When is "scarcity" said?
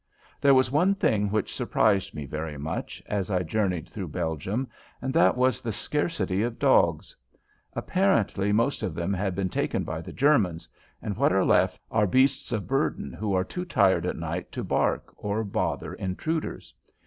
5.71-6.41